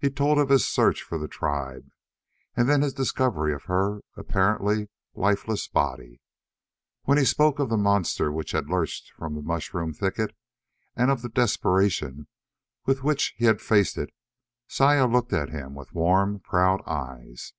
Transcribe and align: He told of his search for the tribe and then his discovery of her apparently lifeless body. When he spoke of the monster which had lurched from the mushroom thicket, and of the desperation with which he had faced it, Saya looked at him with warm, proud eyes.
He 0.00 0.10
told 0.10 0.38
of 0.40 0.48
his 0.48 0.66
search 0.66 1.00
for 1.04 1.16
the 1.16 1.28
tribe 1.28 1.92
and 2.56 2.68
then 2.68 2.82
his 2.82 2.92
discovery 2.92 3.54
of 3.54 3.66
her 3.66 4.00
apparently 4.16 4.88
lifeless 5.14 5.68
body. 5.68 6.20
When 7.04 7.18
he 7.18 7.24
spoke 7.24 7.60
of 7.60 7.68
the 7.68 7.76
monster 7.76 8.32
which 8.32 8.50
had 8.50 8.68
lurched 8.68 9.12
from 9.12 9.36
the 9.36 9.42
mushroom 9.42 9.92
thicket, 9.94 10.36
and 10.96 11.08
of 11.08 11.22
the 11.22 11.28
desperation 11.28 12.26
with 12.84 13.04
which 13.04 13.32
he 13.36 13.44
had 13.44 13.60
faced 13.60 13.96
it, 13.96 14.12
Saya 14.66 15.06
looked 15.06 15.32
at 15.32 15.50
him 15.50 15.76
with 15.76 15.94
warm, 15.94 16.40
proud 16.40 16.82
eyes. 16.84 17.52